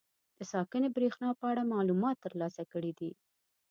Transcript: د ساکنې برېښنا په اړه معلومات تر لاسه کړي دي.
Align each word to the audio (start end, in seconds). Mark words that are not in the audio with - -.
د 0.37 0.39
ساکنې 0.53 0.89
برېښنا 0.95 1.29
په 1.39 1.45
اړه 1.51 1.69
معلومات 1.73 2.15
تر 2.25 2.33
لاسه 2.41 2.63
کړي 2.71 2.91
دي. 2.99 3.11